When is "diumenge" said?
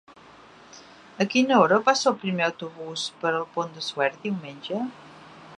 4.29-4.85